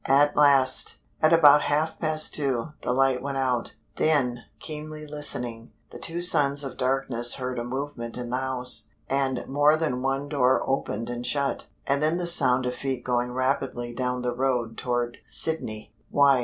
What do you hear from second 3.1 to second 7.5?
went out. Then, keenly listening, the two sons of darkness